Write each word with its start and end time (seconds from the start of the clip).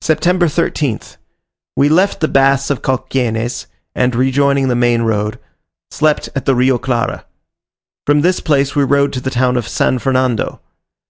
September 0.00 0.46
13th. 0.46 1.16
We 1.74 1.88
left 1.88 2.20
the 2.20 2.28
baths 2.28 2.70
of 2.70 2.82
Cauquenes, 2.82 3.66
and, 3.96 4.14
rejoining 4.14 4.68
the 4.68 4.76
main 4.76 5.02
road, 5.02 5.40
slept 5.90 6.28
at 6.36 6.44
the 6.44 6.54
Rio 6.54 6.78
Clara. 6.78 7.24
From 8.06 8.20
this 8.20 8.38
place 8.38 8.76
we 8.76 8.84
rode 8.84 9.12
to 9.14 9.20
the 9.20 9.28
town 9.28 9.56
of 9.56 9.66
San 9.66 9.98
Fernando. 9.98 10.60